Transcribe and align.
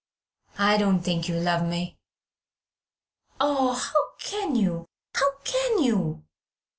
I 0.57 0.77
don't 0.77 1.01
think 1.01 1.29
you 1.29 1.35
love 1.35 1.63
me" 1.63 1.99
"Oh, 3.39 3.73
how 3.73 4.15
can 4.17 4.55
you, 4.55 4.87
how 5.15 5.37
can 5.43 5.83
you?" 5.83 6.23